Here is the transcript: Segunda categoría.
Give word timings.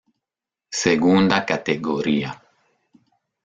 Segunda 0.83 1.37
categoría. 1.49 2.29